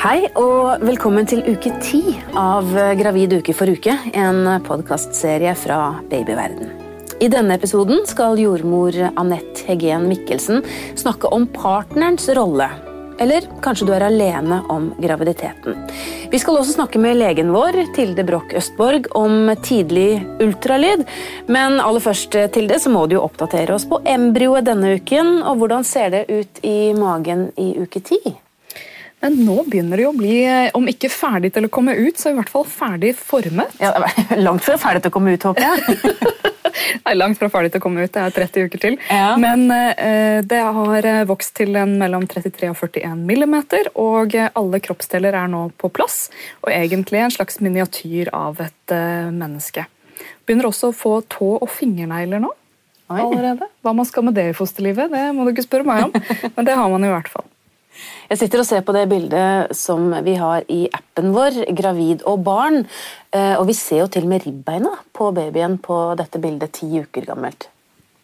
Hei 0.00 0.30
og 0.40 0.80
velkommen 0.80 1.26
til 1.28 1.42
uke 1.44 1.74
ti 1.84 1.98
av 2.32 2.70
Gravid 2.96 3.34
uke 3.36 3.52
for 3.52 3.68
uke, 3.68 3.92
en 4.16 4.48
podkastserie 4.64 5.52
fra 5.60 5.90
babyverden. 6.08 6.70
I 7.20 7.28
denne 7.28 7.58
episoden 7.60 8.06
skal 8.08 8.40
jordmor 8.40 8.96
Anette 9.10 9.66
Hegen 9.68 10.08
Mikkelsen 10.08 10.64
snakke 10.96 11.28
om 11.28 11.44
partnerens 11.52 12.30
rolle. 12.32 12.70
Eller 13.20 13.44
kanskje 13.60 13.90
du 13.90 13.92
er 13.92 14.08
alene 14.08 14.62
om 14.72 14.88
graviditeten. 15.04 15.76
Vi 16.32 16.40
skal 16.40 16.62
også 16.62 16.78
snakke 16.78 16.96
med 16.96 17.20
legen 17.20 17.52
vår, 17.52 17.82
Tilde 17.92 18.24
Broch 18.24 18.56
Østborg, 18.56 19.12
om 19.12 19.52
tidlig 19.60 20.22
ultralyd. 20.40 21.04
Men 21.52 21.76
aller 21.76 22.00
først 22.00 22.40
til 22.56 22.72
det, 22.72 22.80
så 22.80 22.88
må 22.88 23.04
du 23.04 23.18
jo 23.20 23.26
oppdatere 23.28 23.76
oss 23.76 23.84
på 23.84 24.00
embryoet 24.08 24.64
denne 24.64 24.96
uken. 24.96 25.42
Og 25.44 25.60
hvordan 25.60 25.84
ser 25.84 26.14
det 26.16 26.28
ut 26.32 26.64
i 26.64 26.94
magen 26.96 27.50
i 27.60 27.74
uke 27.84 28.00
ti? 28.00 28.38
Men 29.20 29.36
nå 29.44 29.58
begynner 29.68 30.00
det 30.00 30.06
jo 30.06 30.12
å 30.14 30.16
bli, 30.16 30.36
eh, 30.48 30.70
om 30.76 30.86
ikke 30.88 31.10
ferdig 31.12 31.52
til 31.56 31.68
å 31.68 31.72
komme 31.72 31.96
ut, 31.98 32.16
så 32.16 32.32
i 32.32 32.38
hvert 32.38 32.52
fall 32.52 32.64
ferdig 32.68 33.12
formet. 33.18 33.74
Ja, 33.82 33.92
Langt 34.46 34.64
fra 34.64 34.78
ferdig 34.80 35.04
til 35.04 35.12
å 35.12 35.16
komme 35.18 35.36
ut, 35.36 35.44
håper 35.44 35.66
jeg. 35.66 36.48
er 37.04 37.18
langt 37.18 37.38
fra 37.40 37.50
ferdig 37.52 37.72
til 37.72 37.80
å 37.80 37.84
komme 37.84 38.04
ut, 38.04 38.12
det 38.14 38.22
er 38.22 38.34
30 38.34 38.68
uker 38.68 38.82
til. 38.82 38.96
Ja. 39.10 39.34
Men 39.40 39.66
eh, 39.74 40.40
det 40.46 40.60
har 40.60 41.08
eh, 41.08 41.22
vokst 41.28 41.54
til 41.58 41.76
en 41.80 41.96
mellom 42.00 42.26
33 42.30 42.70
og 42.72 42.78
41 42.78 43.24
millimeter, 43.28 43.90
og 44.00 44.36
eh, 44.38 44.50
alle 44.58 44.82
kroppsdeler 44.84 45.36
er 45.42 45.50
nå 45.52 45.66
på 45.80 45.92
plass. 45.94 46.22
Og 46.64 46.72
egentlig 46.74 47.22
en 47.24 47.34
slags 47.34 47.60
miniatyr 47.64 48.32
av 48.36 48.60
et 48.64 48.96
eh, 48.96 49.30
menneske. 49.34 49.86
Begynner 50.46 50.70
også 50.70 50.90
å 50.90 50.96
få 50.96 51.14
tå- 51.30 51.58
og 51.60 51.70
fingernegler 51.72 52.42
nå. 52.42 52.54
Oi. 53.10 53.18
allerede. 53.24 53.66
Hva 53.82 53.90
man 53.96 54.06
skal 54.06 54.22
med 54.22 54.36
det 54.38 54.52
i 54.52 54.54
fosterlivet, 54.54 55.10
det 55.10 55.24
må 55.34 55.42
du 55.42 55.50
ikke 55.50 55.66
spørre 55.66 55.88
meg 55.88 56.04
om. 56.06 56.28
Men 56.56 56.68
det 56.68 56.76
har 56.78 56.92
man 56.92 57.02
i 57.02 57.10
hvert 57.10 57.30
fall. 57.32 57.48
Jeg 58.30 58.38
sitter 58.38 58.60
og 58.62 58.66
ser 58.68 58.84
på 58.86 58.94
det 58.94 59.08
bildet 59.10 59.72
som 59.74 60.12
vi 60.22 60.36
har 60.38 60.62
i 60.70 60.84
appen 60.94 61.32
vår, 61.34 61.64
gravid 61.74 62.22
og 62.30 62.44
barn. 62.46 62.84
Eh, 63.34 63.56
Og 63.58 63.66
vi 63.66 63.74
ser 63.74 64.04
jo 64.04 64.06
til 64.06 64.22
og 64.22 64.30
med 64.30 64.46
ribbeina 64.46 64.92
på 65.12 65.32
babyen 65.34 65.78
på 65.82 66.14
dette 66.16 66.38
bildet 66.38 66.70
ti 66.78 66.86
uker 67.00 67.26
gammelt. 67.26 67.66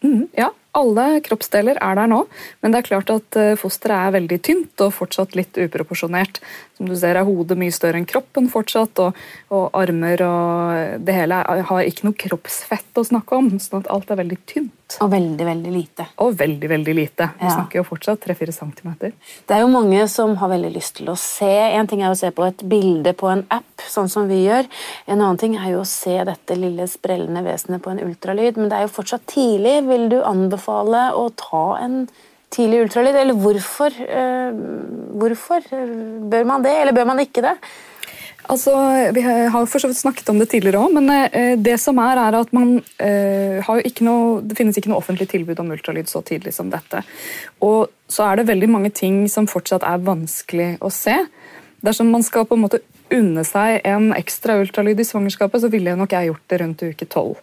Mm, 0.05 0.28
ja, 0.39 0.53
alle 0.77 1.06
kroppsdeler 1.27 1.80
er 1.82 1.98
der 1.98 2.10
nå, 2.12 2.22
men 2.62 2.72
det 2.74 2.82
er 2.82 2.88
klart 2.91 3.10
at 3.14 3.38
eh, 3.41 3.55
fosteret 3.58 3.96
er 4.10 4.14
veldig 4.20 4.38
tynt 4.46 4.84
og 4.84 4.92
fortsatt 4.96 5.34
litt 5.38 5.56
uproporsjonert. 5.56 6.41
Som 6.77 6.91
du 6.91 6.94
ser 7.00 7.16
er 7.16 7.24
hodet 7.24 7.56
mye 7.56 7.72
større 7.72 7.96
enn 7.96 8.06
kroppen 8.08 8.50
fortsatt, 8.52 8.98
og, 9.00 9.16
og 9.48 9.70
armer 9.80 10.20
og 10.27 11.04
det 11.06 11.14
hele 11.16 11.38
har 11.41 11.86
ikke 11.88 12.04
noe 12.10 12.19
kroppsfett 12.20 13.00
å 13.00 13.04
snakke 13.08 13.38
om, 13.38 13.48
sånn 13.62 13.80
at 13.84 13.88
alt 13.94 14.12
er 14.12 14.20
veldig 14.20 14.38
tynt. 14.50 14.72
Og 15.02 15.08
veldig, 15.10 15.42
veldig 15.48 15.70
lite. 15.74 16.04
Og 16.22 16.36
veldig, 16.38 16.69
veldig 16.70 16.92
lite. 16.94 17.30
Vi 17.41 17.47
Ja. 17.48 17.54
snakker 17.56 17.80
jo 17.80 17.86
fortsatt 17.88 18.20
3-4 18.22 18.52
centimeter. 18.54 19.14
Det 19.48 19.56
er 19.56 19.64
jo 19.64 19.70
mange 19.72 20.04
som 20.12 20.36
har 20.38 20.52
veldig 20.52 20.70
lyst 20.77 20.98
til 21.00 21.08
å 21.10 21.16
se. 21.19 21.48
En 21.74 21.88
ting 21.91 22.04
er 22.06 22.12
å 22.12 22.19
se 22.19 22.30
på 22.30 22.44
et 22.47 22.62
bilde 22.70 23.12
på 23.19 23.27
en 23.32 23.42
app, 23.50 23.82
sånn 23.88 24.08
som 24.12 24.28
vi 24.28 24.44
gjør. 24.44 24.69
En 25.08 25.19
annen 25.24 25.41
ting 25.41 25.56
er 25.56 25.72
jo 25.72 25.80
å 25.80 25.88
se 25.91 26.14
dette 26.28 26.54
lille 26.54 26.86
sprellende 26.86 27.42
vesenet 27.42 27.82
på 27.82 27.91
en 27.91 28.04
ultralyd. 28.04 28.60
Men 28.60 28.69
det 28.70 28.78
er 28.78 28.86
jo 28.86 28.94
fortsatt 29.00 29.27
tidlig. 29.27 29.74
Vil 29.88 30.08
du 30.12 30.20
anbefale 30.22 30.66
å 30.70 31.27
ta 31.36 31.67
en 31.83 32.06
tidlig 32.55 32.86
ultralyd? 32.86 33.19
Eller 33.20 33.34
hvorfor, 33.34 33.92
eh, 34.06 34.53
hvorfor 35.20 35.69
bør 36.31 36.47
man 36.47 36.62
det, 36.62 36.75
eller 36.81 36.92
bør 36.92 37.06
man 37.06 37.22
ikke 37.22 37.42
det? 37.42 37.56
Altså, 38.48 38.72
Vi 39.12 39.20
har 39.22 39.67
for 39.67 39.83
så 39.83 39.89
vidt 39.89 39.98
snakket 39.98 40.28
om 40.31 40.39
det 40.39 40.48
tidligere 40.50 40.78
òg, 40.78 40.92
men 40.94 41.11
eh, 41.33 41.56
det 41.59 41.81
som 41.83 41.98
er, 41.98 42.17
er 42.17 42.39
at 42.39 42.53
man 42.55 42.77
eh, 43.03 43.59
har 43.64 43.81
jo 43.81 43.83
ikke 43.84 44.06
noe, 44.06 44.41
det 44.47 44.56
finnes 44.59 44.77
ikke 44.78 44.92
noe 44.92 45.00
offentlig 45.03 45.28
tilbud 45.33 45.59
om 45.59 45.72
ultralyd 45.75 46.06
så 46.11 46.22
tidlig 46.22 46.55
som 46.55 46.70
dette. 46.70 47.03
Og 47.67 47.91
så 48.09 48.28
er 48.28 48.37
det 48.37 48.48
veldig 48.50 48.69
mange 48.70 48.92
ting 48.94 49.25
som 49.28 49.50
fortsatt 49.50 49.83
er 49.87 50.05
vanskelig 50.06 50.77
å 50.78 50.92
se. 50.94 51.17
Dersom 51.83 52.12
man 52.14 52.22
skal 52.27 52.47
på 52.47 52.55
en 52.55 52.62
måte 52.69 52.83
unne 53.14 53.42
seg 53.47 53.81
en 53.87 54.12
ekstra 54.17 54.61
ultralyd 54.62 55.00
i 55.03 55.06
svangerskapet, 55.06 55.62
så 55.62 55.71
ville 55.71 55.98
nok 55.98 56.15
jeg 56.15 56.31
gjort 56.31 56.47
det 56.50 56.60
rundt 56.62 56.87
uke 56.87 57.10
tolv. 57.10 57.43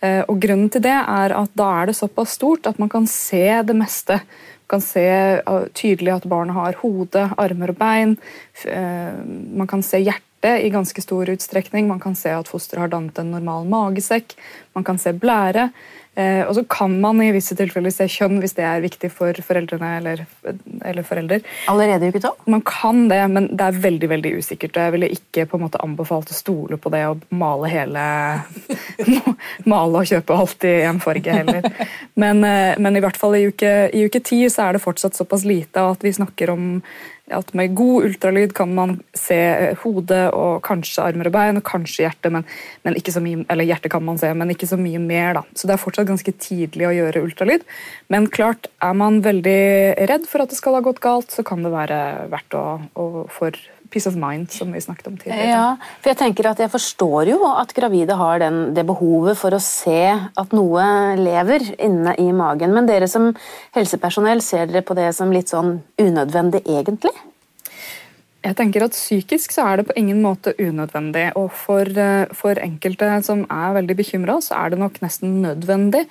Eh, 0.00 0.22
Og 0.28 0.38
grunnen 0.40 0.70
til 0.70 0.82
det 0.84 0.94
er 0.94 1.34
at 1.34 1.50
da 1.58 1.70
er 1.82 1.86
det 1.90 1.96
såpass 1.98 2.36
stort 2.38 2.66
at 2.70 2.78
man 2.78 2.88
kan 2.92 3.06
se 3.10 3.62
det 3.66 3.74
meste. 3.76 4.20
Man 4.22 4.68
kan 4.76 4.84
se 4.84 5.04
eh, 5.40 5.68
tydelig 5.74 6.14
at 6.14 6.28
barnet 6.30 6.54
har 6.54 6.78
hode, 6.84 7.26
armer 7.36 7.74
og 7.74 7.78
bein. 7.80 8.16
Eh, 8.64 9.18
Man 9.58 9.66
kan 9.66 9.82
se 9.82 9.98
hjertet 9.98 10.62
i 10.62 10.70
ganske 10.70 11.02
stor 11.02 11.26
utstrekning. 11.26 11.88
Man 11.88 11.98
kan 11.98 12.14
se 12.14 12.30
at 12.30 12.46
fosteret 12.46 12.84
har 12.84 12.88
dannet 12.92 13.18
en 13.18 13.32
normal 13.34 13.64
magesekk. 13.66 14.36
Man 14.76 14.84
kan 14.86 14.98
se 14.98 15.10
blære. 15.12 15.70
Og 16.18 16.50
så 16.56 16.64
kan 16.66 16.96
man 17.00 17.20
i 17.22 17.28
visse 17.30 17.54
tilfeller 17.54 17.92
se 17.94 18.08
kjønn 18.10 18.40
hvis 18.42 18.56
det 18.56 18.64
er 18.66 18.80
viktig 18.82 19.06
for 19.14 19.30
foreldrene 19.46 19.90
eller, 20.00 20.24
eller 20.82 21.06
forelder. 21.06 21.44
Allerede 21.70 22.08
i 22.08 22.10
uke 22.10 22.18
tolv? 22.24 22.40
Man 22.50 22.64
kan 22.66 23.04
det, 23.06 23.20
men 23.30 23.46
det 23.54 23.62
er 23.68 23.78
veldig 23.84 24.08
veldig 24.10 24.32
usikkert. 24.40 24.74
og 24.74 24.82
Jeg 24.82 24.94
ville 24.96 25.10
ikke 25.14 25.44
på 25.46 25.58
en 25.60 25.62
måte 25.68 25.78
anbefalt 25.84 26.32
å 26.34 26.38
stole 26.38 26.74
på 26.82 26.90
det 26.90 27.04
og 27.06 27.22
male 27.30 27.70
hele 27.70 28.02
Male 29.68 30.02
og 30.02 30.10
kjøpe 30.10 30.36
alt 30.36 30.66
i 30.68 30.74
én 30.88 31.02
farge 31.02 31.34
heller. 31.40 31.68
Men, 32.18 32.42
eh, 32.44 32.74
men 32.82 32.98
i 32.98 33.02
hvert 33.04 33.18
fall 33.18 33.36
i 33.38 33.44
uke, 33.46 33.70
i 33.94 34.06
uke 34.08 34.18
10 34.18 34.50
så 34.50 34.66
er 34.66 34.74
det 34.74 34.82
fortsatt 34.82 35.14
såpass 35.14 35.44
lite 35.46 35.84
at 35.92 36.02
vi 36.02 36.10
snakker 36.16 36.50
om 36.50 36.80
at 37.34 37.52
med 37.56 37.74
god 37.76 38.06
ultralyd 38.08 38.52
kan 38.56 38.70
man 38.74 38.94
se 39.16 39.38
hodet 39.82 40.28
og 40.36 40.62
kanskje 40.66 41.04
armer 41.04 41.28
og 41.28 41.34
bein 41.34 41.60
og 41.60 41.66
kanskje 41.68 42.06
hjertet, 42.06 42.32
men, 42.34 42.46
men 42.86 42.96
ikke 42.98 43.12
så 43.14 43.22
mye, 43.24 43.44
eller 43.52 43.68
hjertet 43.68 43.92
kan 43.92 44.04
man 44.04 44.20
se, 44.20 44.30
men 44.36 44.52
ikke 44.54 44.68
så 44.70 44.78
mye 44.80 45.00
mer. 45.02 45.40
da. 45.40 45.44
Så 45.54 45.68
det 45.68 45.76
er 45.76 45.82
fortsatt 45.82 46.08
ganske 46.08 46.34
tidlig 46.40 46.88
å 46.88 46.94
gjøre 46.96 47.24
ultralyd. 47.26 47.66
Men 48.12 48.30
klart, 48.32 48.70
er 48.84 48.96
man 48.96 49.20
veldig 49.24 49.60
redd 50.10 50.28
for 50.30 50.44
at 50.44 50.52
det 50.52 50.60
skal 50.60 50.78
ha 50.78 50.84
gått 50.84 51.02
galt, 51.04 51.32
så 51.34 51.44
kan 51.46 51.64
det 51.66 51.74
være 51.74 52.00
verdt 52.32 52.56
å, 52.58 52.64
å 52.96 53.26
for 53.32 53.56
peace 53.90 54.08
of 54.08 54.16
mind, 54.18 54.50
som 54.52 54.72
vi 54.72 54.80
snakket 54.80 55.06
om 55.10 55.16
tidligere. 55.16 55.48
Ja, 55.48 55.94
for 56.02 56.12
jeg 56.12 56.20
tenker 56.20 56.50
at 56.50 56.60
jeg 56.62 56.72
forstår 56.72 57.30
jo 57.32 57.38
at 57.50 57.72
gravide 57.76 58.18
har 58.20 58.42
den, 58.42 58.60
det 58.76 58.84
behovet 58.88 59.38
for 59.40 59.56
å 59.56 59.62
se 59.62 60.02
at 60.12 60.54
noe 60.56 60.84
lever 61.18 61.64
inne 61.78 62.14
i 62.20 62.28
magen. 62.36 62.74
Men 62.76 62.88
dere 62.90 63.08
som 63.10 63.30
helsepersonell, 63.76 64.44
ser 64.44 64.68
dere 64.68 64.84
på 64.86 64.96
det 64.98 65.10
som 65.16 65.32
litt 65.34 65.52
sånn 65.52 65.78
unødvendig 66.00 66.64
egentlig? 66.66 67.14
Jeg 68.44 68.54
tenker 68.54 68.84
at 68.86 68.94
Psykisk 68.94 69.52
så 69.52 69.64
er 69.66 69.80
det 69.80 69.88
på 69.88 69.96
ingen 69.98 70.20
måte 70.22 70.54
unødvendig. 70.56 71.32
Og 71.36 71.50
for, 71.52 71.84
eh, 71.84 72.30
for 72.32 72.54
enkelte 72.54 73.10
som 73.24 73.42
er 73.50 73.74
veldig 73.80 73.96
bekymra, 73.98 74.38
så 74.40 74.54
er 74.64 74.70
det 74.70 74.78
nok 74.78 75.00
nesten 75.02 75.42
nødvendig. 75.42 76.06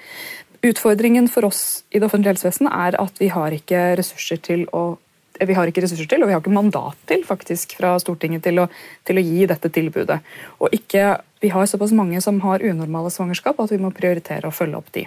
Utfordringen 0.63 1.29
for 1.29 1.45
oss 1.45 1.83
i 1.93 1.99
det 1.99 2.09
offentlige 2.09 2.35
helsevesenet 2.35 2.73
er 2.73 3.01
at 3.01 3.19
vi 3.19 3.27
har 3.29 3.51
ikke 3.51 3.97
ressurser 3.97 4.41
til 4.41 4.65
å 4.73 4.97
vi 5.39 5.57
har 5.57 5.69
ikke 5.69 5.83
ressurser 5.85 6.09
til, 6.09 6.23
og 6.23 6.29
vi 6.29 6.35
har 6.35 6.41
ikke 6.43 6.55
mandat 6.55 6.97
til 7.09 7.25
faktisk 7.27 7.77
fra 7.79 7.95
Stortinget 8.01 8.45
til 8.47 8.63
å, 8.63 8.67
til 9.07 9.19
å 9.19 9.25
gi 9.25 9.45
dette 9.49 9.71
tilbudet. 9.73 10.21
Og 10.61 10.73
ikke, 10.73 11.17
Vi 11.37 11.51
har 11.53 11.67
såpass 11.69 11.91
mange 11.93 12.17
som 12.21 12.39
har 12.41 12.63
unormale 12.65 13.11
svangerskap 13.13 13.59
at 13.61 13.69
vi 13.71 13.77
må 13.77 13.91
prioritere 13.93 14.49
å 14.49 14.55
følge 14.55 14.77
opp 14.79 14.89
de. 14.95 15.05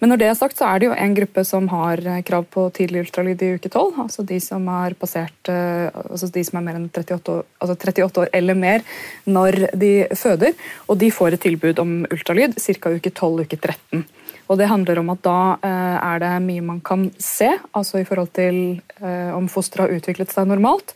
Men 0.00 0.12
når 0.12 0.20
det 0.20 0.28
er 0.30 0.38
sagt, 0.38 0.58
så 0.58 0.68
er 0.68 0.80
det 0.80 0.88
jo 0.88 0.96
en 0.96 1.16
gruppe 1.16 1.44
som 1.46 1.68
har 1.72 2.00
eh, 2.06 2.22
krav 2.26 2.46
på 2.52 2.66
tidlig 2.76 3.06
ultralyd 3.06 3.42
i 3.44 3.52
uke 3.58 3.70
12. 3.70 4.00
Altså 4.04 4.24
de 4.26 4.38
som 4.42 4.66
er, 4.72 4.96
passert 4.98 5.50
eh, 5.52 5.88
altså 5.92 6.30
de 6.32 6.44
som 6.46 6.58
er 6.58 6.66
mer 6.66 6.78
enn 6.78 6.88
38 6.88 7.36
år, 7.36 7.44
altså 7.62 7.76
38 7.78 8.24
år 8.24 8.32
eller 8.40 8.58
mer 8.58 8.86
når 9.26 9.60
de 9.78 9.92
føder. 10.18 10.56
Og 10.88 10.98
de 11.02 11.12
får 11.14 11.36
et 11.36 11.46
tilbud 11.48 11.82
om 11.82 11.94
ultralyd 12.10 12.58
ca. 12.58 12.94
uke 12.96 13.12
12, 13.12 13.46
uke 13.46 13.60
13. 13.60 14.04
Og 14.50 14.58
det 14.58 14.70
handler 14.70 15.00
om 15.00 15.12
at 15.14 15.22
da 15.24 15.38
eh, 15.64 15.98
er 16.02 16.22
det 16.22 16.32
mye 16.44 16.64
man 16.64 16.80
kan 16.84 17.06
se, 17.22 17.50
altså 17.72 18.00
i 18.00 18.06
forhold 18.08 18.32
til 18.36 18.58
eh, 19.00 19.30
om 19.34 19.48
fosteret 19.50 19.86
har 19.86 20.00
utviklet 20.00 20.32
seg 20.34 20.48
normalt. 20.50 20.94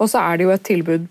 Og 0.00 0.10
så 0.10 0.22
er 0.24 0.38
det 0.38 0.46
jo 0.46 0.54
et 0.54 0.66
tilbud 0.66 1.06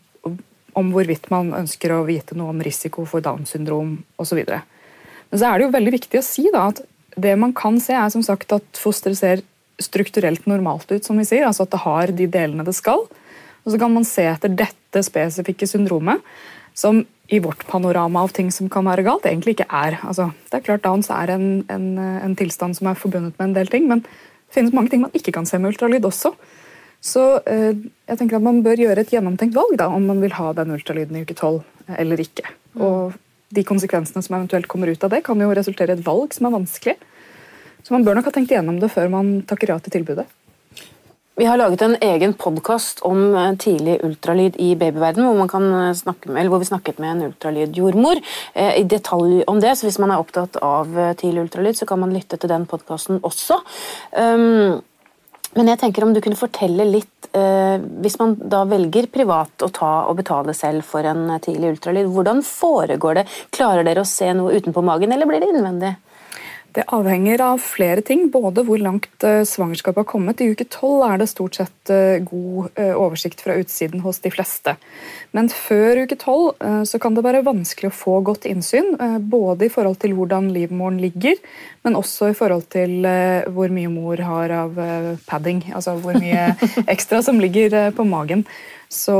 om 0.75 0.91
hvorvidt 0.91 1.29
man 1.31 1.53
ønsker 1.56 1.94
å 1.96 2.03
vite 2.07 2.35
noe 2.35 2.51
om 2.51 2.63
risiko 2.66 3.06
for 3.07 3.23
Downs 3.23 3.53
syndrom 3.56 3.96
osv. 4.19 4.41
Men 4.44 5.40
så 5.40 5.47
er 5.47 5.57
det 5.57 5.68
jo 5.68 5.75
veldig 5.75 5.94
viktig 5.96 6.19
å 6.19 6.25
si 6.25 6.50
da 6.51 6.68
at 6.73 6.81
det 7.16 7.35
man 7.40 7.53
kan 7.56 7.78
se, 7.79 7.96
er 7.96 8.12
som 8.12 8.23
sagt 8.25 8.52
at 8.56 8.79
fosteret 8.79 9.19
ser 9.19 9.44
strukturelt 9.79 10.46
normalt 10.47 10.90
ut, 10.91 11.03
som 11.03 11.20
vi 11.20 11.26
sier. 11.28 11.46
Altså 11.47 11.64
at 11.64 11.72
det 11.72 11.84
har 11.85 12.11
de 12.16 12.28
delene 12.31 12.66
det 12.67 12.76
skal. 12.76 13.05
Og 13.66 13.72
så 13.72 13.79
kan 13.81 13.93
man 13.93 14.08
se 14.08 14.28
etter 14.29 14.52
dette 14.52 15.03
spesifikke 15.03 15.67
syndromet, 15.67 16.23
som 16.76 17.02
i 17.28 17.40
vårt 17.42 17.66
panorama 17.68 18.22
av 18.22 18.34
ting 18.36 18.52
som 18.54 18.70
kan 18.70 18.86
være 18.86 19.06
galt, 19.06 19.26
egentlig 19.26 19.56
ikke 19.56 19.70
er. 19.74 19.98
Altså, 20.06 20.30
det 20.50 20.60
er 20.60 20.66
klart 20.68 20.84
Downs 20.84 21.10
er 21.10 21.34
en, 21.34 21.48
en, 21.74 21.88
en 21.98 22.36
tilstand 22.38 22.78
som 22.78 22.92
er 22.92 23.00
forbundet 23.00 23.34
med 23.40 23.48
en 23.48 23.56
del 23.58 23.72
ting, 23.72 23.88
men 23.90 24.04
det 24.06 24.58
finnes 24.58 24.76
mange 24.76 24.94
ting 24.94 25.02
man 25.02 25.16
ikke 25.18 25.34
kan 25.34 25.48
se 25.50 25.58
med 25.58 25.74
ultralyd 25.74 26.06
også. 26.06 26.36
Så 27.06 27.24
eh, 27.50 27.74
jeg 28.10 28.20
tenker 28.20 28.38
at 28.38 28.46
man 28.46 28.62
bør 28.66 28.82
gjøre 28.82 29.04
et 29.04 29.12
gjennomtenkt 29.14 29.58
valg 29.58 29.78
da, 29.82 29.90
om 29.94 30.06
man 30.10 30.22
vil 30.22 30.38
ha 30.38 30.52
den 30.58 30.74
ultralyden 30.78 31.18
i 31.18 31.26
uke 31.26 31.38
12 31.38 31.98
eller 32.02 32.22
ikke. 32.22 32.46
Og 32.82 33.18
de 33.56 33.66
konsekvensene 33.66 34.24
som 34.26 34.38
eventuelt 34.38 34.70
kommer 34.70 34.90
ut 34.90 35.04
av 35.06 35.14
det, 35.14 35.24
kan 35.26 35.42
jo 35.42 35.52
resultere 35.54 35.94
i 35.94 36.00
et 36.00 36.06
valg 36.06 36.34
som 36.34 36.50
er 36.50 36.56
vanskelig. 36.56 36.96
Så 37.86 37.94
man 37.94 38.06
bør 38.06 38.18
nok 38.18 38.30
ha 38.30 38.34
tenkt 38.34 38.54
igjennom 38.54 38.80
det 38.82 38.90
før 38.94 39.12
man 39.14 39.38
takker 39.50 39.74
ja 39.74 39.78
til 39.82 39.94
tilbudet. 40.00 40.26
Vi 41.37 41.46
har 41.46 41.58
laget 41.58 41.82
en 41.82 41.97
egen 42.02 42.34
podkast 42.34 43.02
om 43.03 43.35
eh, 43.35 43.49
tidlig 43.59 43.97
ultralyd 44.08 44.55
i 44.55 44.70
babyverden, 44.79 45.26
hvor, 45.28 45.49
eh, 45.52 46.29
med, 46.32 46.47
hvor 46.47 46.61
vi 46.61 46.67
snakket 46.70 47.02
med 47.03 47.11
en 47.11 47.26
ultralydjordmor 47.28 48.22
eh, 48.53 48.78
i 48.79 48.85
detalj 48.87 49.41
om 49.52 49.59
det. 49.59 49.73
Så 49.76 49.90
hvis 49.90 49.99
man 49.99 50.14
er 50.16 50.23
opptatt 50.23 50.55
av 50.64 50.96
eh, 50.96 51.11
tidlig 51.20 51.43
ultralyd, 51.49 51.76
så 51.76 51.90
kan 51.90 51.99
man 51.99 52.16
lytte 52.16 52.40
til 52.40 52.53
den 52.53 52.64
podkasten 52.72 53.20
også. 53.20 53.59
Um, 54.16 54.79
men 55.59 55.73
jeg 55.73 55.82
tenker 55.84 56.08
om 56.08 56.16
du 56.16 56.22
kunne 56.23 56.40
fortelle 56.40 56.87
litt 56.87 57.28
eh, 57.35 57.84
hvis 57.84 58.16
man 58.20 58.38
da 58.40 58.64
velger 58.72 59.11
privat 59.11 59.67
å 59.67 59.72
ta 59.76 59.91
og 60.08 60.16
betale 60.22 60.55
selv 60.55 60.88
for 60.88 61.03
en 61.03 61.28
tidlig 61.43 61.76
ultralyd, 61.76 62.16
hvordan 62.16 62.43
foregår 62.47 63.20
det? 63.20 63.28
Klarer 63.55 63.84
dere 63.84 64.08
å 64.08 64.08
se 64.08 64.31
noe 64.40 64.55
utenpå 64.55 64.84
magen, 64.88 65.11
eller 65.11 65.28
blir 65.28 65.43
det 65.43 65.52
innvendig? 65.52 65.97
Det 66.76 66.84
avhenger 66.92 67.40
av 67.42 67.62
flere 67.64 68.02
ting. 68.04 68.26
Både 68.32 68.66
hvor 68.68 68.82
langt 68.82 69.24
eh, 69.24 69.46
svangerskapet 69.48 70.02
har 70.02 70.10
kommet. 70.10 70.42
I 70.44 70.52
uke 70.52 70.66
tolv 70.68 71.06
er 71.08 71.22
det 71.22 71.30
stort 71.32 71.56
sett 71.56 71.92
eh, 71.94 72.18
god 72.20 72.76
eh, 72.76 72.92
oversikt 72.92 73.44
fra 73.46 73.56
utsiden 73.62 74.04
hos 74.04 74.20
de 74.26 74.32
fleste. 74.34 74.74
Men 75.32 75.48
før 75.48 76.04
uke 76.04 76.18
tolv 76.20 76.60
kan 77.00 77.16
det 77.16 77.24
være 77.24 77.46
vanskelig 77.48 77.94
å 77.94 77.96
få 77.96 78.18
godt 78.28 78.48
innsyn. 78.50 78.92
Både 79.32 79.68
i 79.68 79.72
forhold 79.72 80.02
til 80.04 80.18
hvordan 80.18 80.52
livmoren 80.56 81.00
ligger, 81.00 81.40
men 81.85 81.97
også 81.97 82.32
i 82.32 82.37
forhold 82.37 82.66
til 82.73 83.05
hvor 83.53 83.73
mye 83.73 83.91
mor 83.93 84.22
har 84.26 84.53
av 84.64 84.79
padding. 85.29 85.64
Altså 85.76 85.96
hvor 86.02 86.17
mye 86.20 86.52
ekstra 86.93 87.22
som 87.26 87.40
ligger 87.41 87.93
på 87.96 88.08
magen. 88.09 88.46
Så 88.91 89.16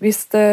hvis, 0.00 0.20
det, 0.32 0.44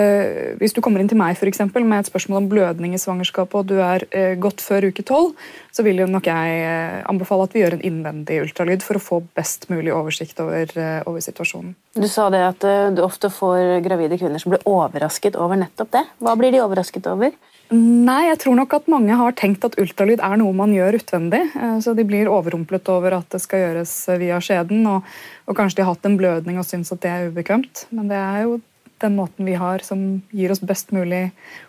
hvis, 0.60 0.74
du 0.74 0.82
kommer 0.84 1.02
inn 1.02 1.10
til 1.10 1.20
meg 1.20 1.38
for 1.40 1.50
eksempel, 1.50 1.86
med 1.88 2.04
et 2.04 2.10
spørsmål 2.10 2.42
om 2.42 2.50
blødning 2.52 2.96
i 2.96 3.02
svangerskapet, 3.02 3.56
og 3.62 3.70
du 3.70 3.78
er 3.84 4.06
eh, 4.12 4.34
godt 4.42 4.64
før 4.64 4.90
uke 4.90 5.06
tolv, 5.06 5.38
så 5.74 5.86
vil 5.86 6.02
jo 6.02 6.10
nok 6.10 6.28
jeg 6.30 6.58
eh, 6.66 7.00
anbefale 7.10 7.48
at 7.48 7.56
vi 7.56 7.64
gjør 7.64 7.78
en 7.78 7.86
innvendig 7.90 8.42
ultralyd 8.44 8.84
for 8.86 9.00
å 9.00 9.04
få 9.04 9.22
best 9.38 9.70
mulig 9.72 9.94
oversikt 9.94 10.42
over, 10.44 10.66
eh, 10.66 11.00
over 11.10 11.24
situasjonen. 11.24 11.76
Du 11.94 12.10
sa 12.10 12.28
det 12.34 12.44
at 12.48 12.68
eh, 12.68 12.92
du 12.96 13.04
ofte 13.06 13.32
får 13.34 13.80
gravide 13.86 14.20
kvinner 14.22 14.42
som 14.42 14.54
blir 14.54 14.66
overrasket 14.70 15.38
over 15.40 15.60
nettopp 15.62 15.94
det. 15.96 16.06
Hva 16.24 16.36
blir 16.40 16.54
de 16.54 16.64
overrasket 16.66 17.10
over? 17.14 17.34
Nei, 17.74 18.28
jeg 18.28 18.40
tror 18.44 18.58
nok 18.60 18.74
at 18.78 18.90
mange 18.92 19.16
har 19.18 19.34
tenkt 19.40 19.64
at 19.66 19.78
ultralyd 19.82 20.22
er 20.22 20.36
noe 20.38 20.54
man 20.56 20.74
gjør 20.76 21.00
utvendig. 21.00 21.42
Eh, 21.58 21.78
så 21.82 21.96
de 21.98 22.06
blir 22.06 22.30
overrumplet 22.30 22.92
over 22.94 23.18
at 23.18 23.30
det 23.34 23.42
skal 23.42 23.64
gjøres 23.64 23.94
via 24.22 24.38
skjeden, 24.44 24.86
og, 24.90 25.08
og 25.50 25.58
kanskje 25.58 25.80
de 25.80 25.88
har 25.88 25.96
hatt 25.96 26.06
en 26.10 26.20
blødning 26.20 26.60
og 26.62 26.68
syns 26.68 26.94
at 26.94 27.02
det 27.02 27.10
er 27.10 27.34
ubekvemt. 27.34 27.88
Men 27.96 28.12
det 28.12 28.20
er 28.20 28.46
jo 28.46 28.60
den 29.04 29.16
måten 29.18 29.48
vi 29.48 29.56
har 29.60 29.84
som 29.84 30.22
gir 30.32 30.52
oss 30.54 30.62
best 30.64 30.94
mulig 30.96 31.26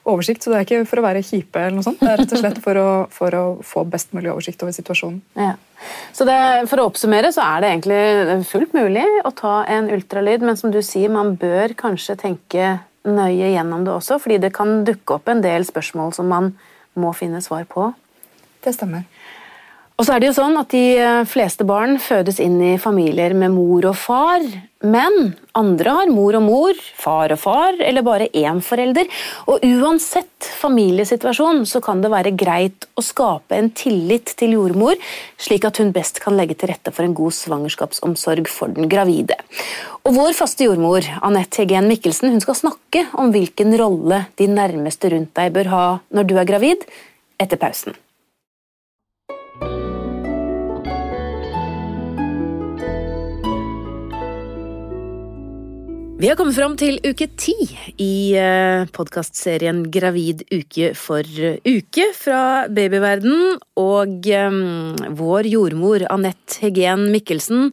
oversikt. 0.06 0.45
Så 0.45 0.53
det 0.53 0.59
er 0.59 0.67
ikke 0.67 0.89
for 0.89 1.01
å 1.01 1.06
være 1.06 1.25
kjipe, 1.25 1.61
eller 1.61 1.79
noe 1.79 1.87
sånt. 1.87 2.03
det 2.03 2.11
er 2.11 2.21
rett 2.23 2.35
og 2.37 2.43
slett 2.43 2.61
for 2.65 2.81
å, 2.81 2.89
for 3.15 3.39
å 3.39 3.45
få 3.65 3.85
best 3.91 4.15
mulig 4.17 4.31
oversikt 4.33 4.62
over 4.65 4.75
situasjonen. 4.77 5.21
Ja. 5.39 5.55
Så 6.17 6.27
det, 6.29 6.39
For 6.71 6.81
å 6.81 6.89
oppsummere 6.89 7.33
så 7.35 7.45
er 7.45 7.62
det 7.65 7.73
egentlig 7.73 8.43
fullt 8.49 8.77
mulig 8.77 9.05
å 9.25 9.33
ta 9.37 9.62
en 9.71 9.91
ultralyd, 9.93 10.45
men 10.47 10.59
som 10.61 10.73
du 10.75 10.81
sier, 10.85 11.12
man 11.12 11.35
bør 11.41 11.75
kanskje 11.79 12.17
tenke 12.21 12.77
nøye 13.05 13.53
gjennom 13.53 13.85
det 13.85 13.93
også, 13.95 14.19
fordi 14.23 14.41
det 14.43 14.55
kan 14.56 14.83
dukke 14.87 15.19
opp 15.19 15.29
en 15.29 15.43
del 15.45 15.67
spørsmål 15.67 16.15
som 16.17 16.31
man 16.31 16.55
må 16.99 17.12
finne 17.17 17.43
svar 17.45 17.67
på. 17.69 17.91
Det 18.65 18.75
stemmer. 18.77 19.05
Og 19.94 20.02
så 20.02 20.17
er 20.17 20.23
det 20.23 20.32
jo 20.32 20.35
sånn 20.41 20.56
at 20.58 20.73
De 20.75 20.82
eh, 20.99 21.25
fleste 21.31 21.62
barn 21.67 22.00
fødes 22.02 22.41
inn 22.43 22.56
i 22.58 22.73
familier 22.82 23.31
med 23.38 23.52
mor 23.55 23.85
og 23.87 23.94
far, 23.94 24.43
men 24.82 25.37
andre 25.55 25.93
har 25.96 26.11
mor 26.11 26.35
og 26.35 26.43
mor, 26.43 26.81
far 26.99 27.31
og 27.31 27.38
far, 27.38 27.79
eller 27.79 28.02
bare 28.05 28.26
én 28.35 28.58
forelder. 28.64 29.06
Og 29.46 29.62
Uansett 29.62 30.49
familiesituasjon 30.58 31.62
så 31.70 31.79
kan 31.85 32.02
det 32.02 32.11
være 32.11 32.35
greit 32.35 32.88
å 32.99 33.05
skape 33.06 33.55
en 33.55 33.70
tillit 33.70 34.35
til 34.35 34.56
jordmor, 34.58 34.99
slik 35.38 35.64
at 35.70 35.79
hun 35.79 35.94
best 35.94 36.19
kan 36.25 36.35
legge 36.37 36.58
til 36.58 36.73
rette 36.75 36.91
for 36.91 37.06
en 37.06 37.14
god 37.14 37.38
svangerskapsomsorg 37.38 38.50
for 38.50 38.75
den 38.75 38.91
gravide. 38.91 39.38
Og 40.02 40.19
Vår 40.19 40.35
faste 40.37 40.67
jordmor 40.67 41.06
Anette 41.23 41.62
Hegen 41.62 41.87
Mikkelsen 41.88 42.35
hun 42.35 42.43
skal 42.43 42.58
snakke 42.58 43.06
om 43.14 43.31
hvilken 43.32 43.79
rolle 43.79 44.25
de 44.43 44.50
nærmeste 44.50 45.14
rundt 45.14 45.37
deg 45.38 45.55
bør 45.55 45.70
ha 45.70 45.85
når 46.11 46.29
du 46.29 46.35
er 46.43 46.50
gravid, 46.50 46.82
etter 47.38 47.62
pausen. 47.62 47.94
Vi 56.14 56.28
har 56.31 56.37
kommet 56.38 56.55
fram 56.55 56.76
til 56.78 57.00
uke 57.02 57.26
ti 57.34 57.56
i 57.99 58.37
eh, 58.38 58.84
podkastserien 58.94 59.81
Gravid 59.90 60.44
uke 60.55 60.93
for 60.94 61.26
uke 61.66 62.06
fra 62.14 62.43
babyverden. 62.70 63.56
Og 63.82 64.28
um, 64.31 64.94
vår 65.19 65.49
jordmor 65.50 66.05
Anette 66.14 66.61
Hegen 66.62 67.08
Mikkelsen, 67.11 67.72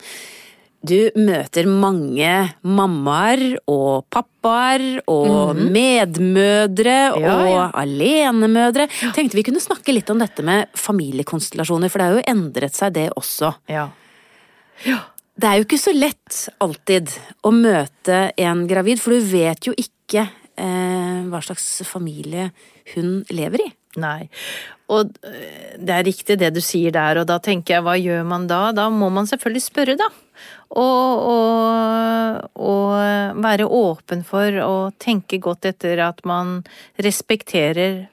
du 0.82 1.14
møter 1.22 1.70
mange 1.70 2.34
mammaer 2.66 3.46
og 3.70 4.10
pappaer 4.10 5.04
og 5.06 5.54
mm. 5.54 5.64
medmødre 5.78 6.98
ja, 7.14 7.38
og 7.38 7.46
ja. 7.46 7.70
alenemødre. 7.84 8.90
Tenkte 9.14 9.38
vi 9.38 9.46
kunne 9.46 9.62
snakke 9.62 9.94
litt 9.94 10.10
om 10.10 10.18
dette 10.18 10.42
med 10.42 10.74
familiekonstellasjoner, 10.74 11.94
for 11.94 12.02
det 12.02 12.10
har 12.10 12.18
jo 12.18 12.30
endret 12.34 12.82
seg 12.82 12.98
det 12.98 13.12
også. 13.14 13.54
Ja. 13.70 13.92
ja. 14.90 15.04
Det 15.40 15.48
er 15.48 15.60
jo 15.60 15.66
ikke 15.66 15.80
så 15.80 15.94
lett 15.96 16.40
alltid 16.62 17.12
å 17.48 17.54
møte 17.56 18.24
en 18.40 18.66
gravid, 18.70 19.00
for 19.02 19.16
du 19.16 19.30
vet 19.32 19.70
jo 19.70 19.74
ikke 19.80 20.26
eh, 20.28 21.22
hva 21.32 21.40
slags 21.46 21.82
familie 21.88 22.50
hun 22.94 23.22
lever 23.32 23.64
i. 23.66 23.70
Nei, 24.00 24.30
og 24.92 25.10
eh, 25.28 25.76
det 25.80 25.96
er 25.96 26.06
riktig 26.08 26.38
det 26.40 26.52
du 26.56 26.62
sier 26.64 26.94
der, 26.96 27.22
og 27.22 27.28
da 27.32 27.40
tenker 27.44 27.78
jeg 27.78 27.86
hva 27.86 27.96
gjør 28.00 28.28
man 28.28 28.48
da? 28.48 28.62
Da 28.76 28.90
må 28.92 29.10
man 29.12 29.28
selvfølgelig 29.30 29.64
spørre, 29.66 29.98
da. 30.00 30.10
Og, 30.72 31.26
og, 31.32 32.62
og 32.64 33.42
være 33.44 33.68
åpen 33.68 34.24
for 34.28 34.62
å 34.64 34.76
tenke 35.02 35.42
godt 35.44 35.68
etter 35.74 36.00
at 36.06 36.24
man 36.28 36.62
respekterer 37.04 38.06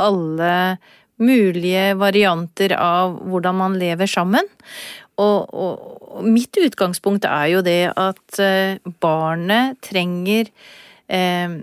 alle 0.00 0.54
mulige 1.20 1.94
varianter 2.00 2.74
av 2.78 3.18
hvordan 3.28 3.58
man 3.60 3.78
lever 3.78 4.10
sammen. 4.10 4.46
Og, 5.20 5.50
og, 5.52 5.99
mitt 6.24 6.56
utgangspunkt 6.58 7.26
er 7.28 7.50
jo 7.54 7.60
det 7.66 7.92
at 7.98 8.40
eh, 8.42 8.80
barnet 9.02 9.78
trenger 9.86 10.50
eh, 11.08 11.60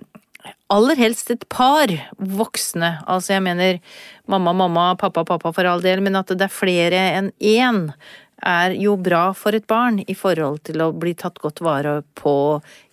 aller 0.74 1.00
helst 1.00 1.32
et 1.32 1.44
par 1.52 1.92
voksne. 2.18 2.98
Altså 3.08 3.36
jeg 3.36 3.46
mener 3.46 3.82
mamma, 4.28 4.54
mamma, 4.54 4.94
pappa, 5.00 5.26
pappa 5.28 5.52
for 5.56 5.68
all 5.68 5.84
del, 5.84 6.04
men 6.04 6.20
at 6.20 6.32
det 6.34 6.48
er 6.48 6.54
flere 6.54 7.04
enn 7.18 7.34
én 7.40 7.88
er 8.46 8.76
jo 8.78 8.94
bra 9.02 9.32
for 9.34 9.56
et 9.58 9.66
barn 9.68 10.02
i 10.06 10.16
forhold 10.16 10.62
til 10.70 10.84
å 10.86 10.92
bli 10.94 11.16
tatt 11.18 11.40
godt 11.42 11.64
vare 11.66 12.02
på 12.20 12.36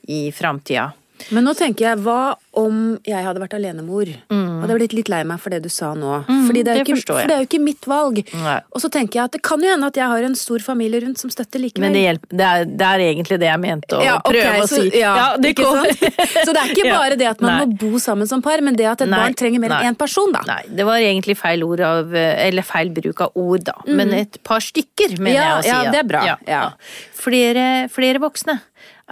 i 0.09 0.29
framtida. 0.33 0.93
Men 1.33 1.47
nå 1.47 1.55
tenker 1.57 1.87
jeg, 1.89 2.01
hva 2.05 2.35
om 2.59 2.97
jeg 3.07 3.25
hadde 3.25 3.41
vært 3.43 3.57
alenemor? 3.57 4.11
Mm. 4.31 4.61
Hadde 4.63 4.77
blitt 4.79 4.95
litt 4.97 5.11
lei 5.11 5.23
meg 5.27 5.41
for 5.43 5.55
det 5.55 5.63
du 5.65 5.71
sa 5.73 5.93
nå. 5.97 6.21
Mm, 6.29 6.43
Fordi 6.49 6.63
det 6.67 6.73
er, 6.73 6.81
det, 6.81 6.85
ikke, 6.85 7.05
for 7.09 7.31
det 7.31 7.37
er 7.37 7.43
jo 7.43 7.49
ikke 7.49 7.61
mitt 7.65 7.89
valg. 7.91 8.21
Nei. 8.43 8.57
Og 8.75 8.83
så 8.85 8.91
tenker 8.93 9.21
jeg 9.21 9.31
at 9.31 9.37
det 9.39 9.43
kan 9.47 9.65
jo 9.65 9.71
hende 9.73 9.89
at 9.91 9.99
jeg 9.99 10.11
har 10.13 10.27
en 10.29 10.37
stor 10.39 10.65
familie 10.65 11.03
rundt 11.05 11.23
som 11.23 11.33
støtter 11.33 11.63
likevel. 11.63 11.87
Men 11.87 11.97
det, 11.97 12.05
hjelper, 12.05 12.31
det, 12.35 12.51
er, 12.51 12.69
det 12.69 12.89
er, 12.89 13.05
egentlig 13.09 13.41
det 13.43 13.51
jeg 13.51 13.63
mente 13.65 13.99
å 13.99 14.03
ja, 14.05 14.17
okay, 14.21 14.41
prøve 14.41 14.69
så, 14.69 14.81
å 14.81 14.85
si. 14.85 15.01
Ja, 15.01 15.15
ja, 15.21 15.29
det 15.41 15.55
så 16.45 16.55
det 16.55 16.63
er 16.63 16.75
ikke 16.75 16.91
bare 17.01 17.19
det 17.21 17.31
at 17.31 17.45
man 17.45 17.55
Nei. 17.55 17.65
må 17.65 17.79
bo 17.85 18.03
sammen 18.03 18.31
som 18.31 18.45
par, 18.45 18.63
men 18.65 18.79
det 18.79 18.89
at 18.91 19.07
et 19.07 19.11
Nei. 19.11 19.23
barn 19.25 19.39
trenger 19.39 19.65
mer 19.65 19.77
enn 19.79 19.93
én 19.93 19.99
person, 19.99 20.35
da. 20.35 20.45
Nei, 20.49 20.63
det 20.69 20.87
var 20.89 21.03
egentlig 21.03 21.39
feil 21.41 21.65
ord 21.67 21.83
av 21.85 22.15
Eller 22.15 22.67
feil 22.67 22.93
bruk 22.95 23.25
av 23.25 23.39
ord, 23.41 23.65
da. 23.67 23.77
Mm. 23.87 23.95
Men 24.01 24.15
et 24.21 24.39
par 24.47 24.63
stykker, 24.65 25.17
mener 25.19 25.41
jeg 25.41 25.59
å 25.59 25.65
si. 25.65 25.73
Ja, 25.73 25.83
det 25.95 26.03
er 26.05 26.09
bra. 26.09 26.25
Flere, 27.25 27.67
flere 27.93 28.21
voksne 28.23 28.61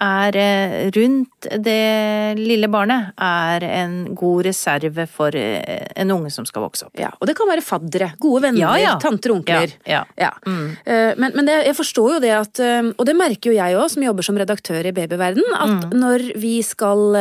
er 0.01 0.37
eh, 0.37 0.91
rundt 0.95 1.49
det 1.61 2.35
lille 2.39 2.69
barnet, 2.73 3.13
er 3.21 3.65
en 3.67 3.97
god 4.17 4.47
reserve 4.47 5.07
for 5.11 5.37
eh, 5.37 5.85
en 5.97 6.15
unge 6.15 6.31
som 6.33 6.47
skal 6.49 6.65
vokse 6.65 6.87
opp. 6.87 6.95
Ja, 6.99 7.11
Og 7.21 7.29
det 7.29 7.37
kan 7.39 7.51
være 7.51 7.65
faddere, 7.65 8.13
gode 8.23 8.47
venner, 8.47 8.63
ja, 8.63 8.73
ja. 8.81 8.95
tanter 9.03 9.35
og 9.35 9.43
onkler. 9.43 9.75
Ja, 9.89 10.03
ja. 10.17 10.31
Mm. 10.47 10.77
Eh, 10.85 11.13
men, 11.21 11.37
men 11.37 11.49
det, 11.49 11.59
jeg 11.69 11.77
forstår 11.77 12.17
jo 12.17 12.21
det 12.25 12.33
at, 12.37 12.63
og 12.97 13.05
det 13.09 13.17
merker 13.19 13.53
jo 13.53 13.57
jeg 13.59 13.77
òg, 13.79 13.89
som 13.93 14.07
jobber 14.07 14.27
som 14.27 14.39
redaktør 14.41 14.89
i 14.89 14.95
Babyverden, 14.97 15.45
at 15.59 15.89
mm. 15.91 15.97
når 15.99 16.27
vi 16.41 16.55
skal 16.67 17.19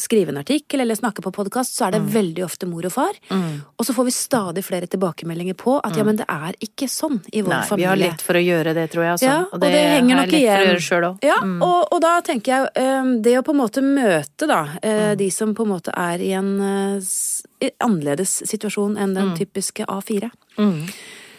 skrive 0.00 0.34
en 0.34 0.40
artikkel 0.42 0.82
eller 0.82 0.98
snakke 0.98 1.24
på 1.24 1.32
podkast, 1.34 1.76
så 1.76 1.88
er 1.88 1.96
det 1.96 2.02
mm. 2.04 2.10
veldig 2.14 2.44
ofte 2.46 2.68
mor 2.68 2.86
og 2.86 2.92
far. 2.92 3.16
Mm. 3.30 3.62
Og 3.76 3.88
så 3.88 3.94
får 3.96 4.08
vi 4.08 4.14
stadig 4.14 4.64
flere 4.66 4.90
tilbakemeldinger 4.90 5.56
på 5.58 5.78
at 5.80 5.96
ja, 5.96 6.04
mm. 6.04 6.10
men 6.10 6.20
det 6.20 6.28
er 6.32 6.58
ikke 6.66 6.88
sånn 6.90 7.20
i 7.32 7.42
vår 7.42 7.54
Nei, 7.54 7.62
familie. 7.68 7.86
Vi 7.86 7.90
har 7.90 8.02
lett 8.02 8.24
for 8.24 8.38
å 8.38 8.42
gjøre 8.42 8.76
det, 8.76 8.86
tror 8.92 9.06
jeg. 9.06 9.16
Altså. 9.16 9.28
Ja, 9.28 9.38
og, 9.46 9.60
det, 9.62 9.70
og 9.70 9.76
det 9.76 9.84
henger 9.94 10.20
nok 10.20 10.36
igjen. 10.36 11.06
Ja, 11.26 11.38
og, 11.66 11.85
og 11.92 12.00
da 12.02 12.16
tenker 12.24 12.52
jeg 12.52 12.70
ehm, 12.80 13.12
det 13.24 13.36
å 13.38 13.44
på 13.46 13.54
en 13.54 13.60
måte 13.60 13.82
møte 13.84 14.48
da 14.48 14.62
eh, 14.80 15.12
mm. 15.12 15.18
de 15.20 15.28
som 15.34 15.52
på 15.56 15.66
en 15.66 15.74
måte 15.74 15.94
er 15.96 16.24
i 16.24 16.32
en 16.36 16.56
eh, 16.62 17.70
annerledes 17.84 18.40
situasjon 18.48 18.98
enn 18.98 19.14
den 19.16 19.32
mm. 19.32 19.38
typiske 19.42 19.86
A4. 19.90 20.30
Mm. 20.58 20.82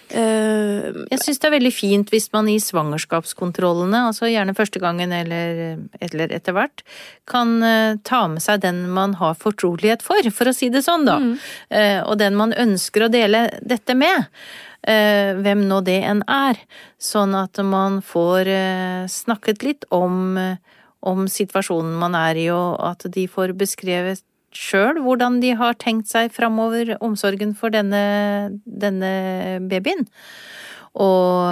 Uh, 0.08 1.04
jeg 1.12 1.20
syns 1.20 1.42
det 1.44 1.48
er 1.50 1.54
veldig 1.58 1.72
fint 1.76 2.12
hvis 2.14 2.30
man 2.32 2.48
i 2.48 2.54
svangerskapskontrollene, 2.64 4.06
altså 4.08 4.30
gjerne 4.32 4.56
første 4.56 4.80
gangen 4.80 5.12
eller, 5.12 5.82
eller 6.00 6.32
etter 6.32 6.56
hvert, 6.56 6.86
kan 7.28 7.58
uh, 7.60 7.98
ta 8.08 8.22
med 8.32 8.40
seg 8.46 8.62
den 8.64 8.86
man 8.96 9.18
har 9.20 9.36
fortrolighet 9.36 10.06
for, 10.06 10.30
for 10.32 10.48
å 10.48 10.56
si 10.56 10.72
det 10.72 10.86
sånn, 10.86 11.04
da. 11.10 11.18
Mm. 11.20 11.36
Og 12.08 12.16
den 12.22 12.40
man 12.40 12.56
ønsker 12.56 13.04
å 13.04 13.12
dele 13.12 13.50
dette 13.60 13.98
med. 14.00 14.32
Eh, 14.88 15.34
hvem 15.42 15.66
nå 15.68 15.82
det 15.88 15.98
enn 16.06 16.22
er, 16.32 16.60
sånn 17.02 17.34
at 17.36 17.60
man 17.66 18.00
får 18.06 18.52
eh, 18.52 19.04
snakket 19.10 19.66
litt 19.66 19.88
om, 19.92 20.38
om 21.02 21.28
situasjonen 21.28 21.98
man 22.00 22.16
er 22.16 22.40
i, 22.40 22.48
og 22.54 22.78
at 22.86 23.08
de 23.12 23.26
får 23.32 23.56
beskrevet 23.58 24.24
sjøl 24.58 25.02
hvordan 25.04 25.42
de 25.44 25.52
har 25.60 25.76
tenkt 25.82 26.10
seg 26.10 26.32
framover 26.34 26.96
omsorgen 27.04 27.54
for 27.58 27.74
denne, 27.74 28.54
denne 28.64 29.12
babyen. 29.68 30.08
Og 30.98 31.46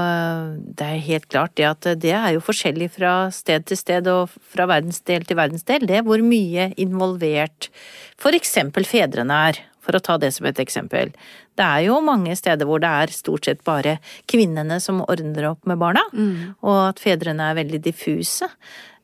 det 0.74 0.86
er 0.86 1.03
helt 1.05 1.27
klart 1.29 1.53
det 1.60 1.67
at 1.70 1.88
det 2.01 2.13
er 2.17 2.32
jo 2.34 2.41
forskjellig 2.41 2.88
fra 2.96 3.27
sted 3.36 3.67
til 3.70 3.77
sted 3.77 4.08
og 4.10 4.34
fra 4.53 4.65
verdensdel 4.72 5.27
til 5.27 5.38
verdensdel, 5.38 5.86
det 5.86 6.00
er 6.00 6.08
hvor 6.08 6.24
mye 6.25 6.72
involvert 6.82 7.70
for 8.17 8.34
eksempel 8.34 8.88
fedrene 8.89 9.38
er, 9.51 9.60
for 9.85 9.97
å 9.97 10.03
ta 10.03 10.17
det 10.21 10.33
som 10.35 10.47
et 10.49 10.59
eksempel. 10.61 11.13
Det 11.55 11.65
er 11.65 11.85
jo 11.87 12.01
mange 12.03 12.35
steder 12.37 12.67
hvor 12.67 12.81
det 12.83 12.91
er 13.03 13.13
stort 13.15 13.47
sett 13.47 13.63
bare 13.67 13.99
kvinnene 14.31 14.81
som 14.83 15.03
ordner 15.05 15.51
opp 15.53 15.63
med 15.69 15.79
barna, 15.81 16.03
mm. 16.11 16.59
og 16.65 16.81
at 16.89 17.01
fedrene 17.03 17.51
er 17.51 17.61
veldig 17.61 17.81
diffuse. 17.85 18.49